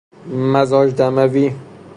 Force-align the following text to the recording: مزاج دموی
مزاج 0.53 0.89
دموی 0.97 1.45